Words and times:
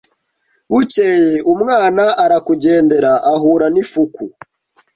Bukeye 0.71 1.35
umwana 1.53 2.03
arakugendera 2.23 3.11
ahura 3.33 3.67
n' 3.73 3.79
ifuku 3.83 4.23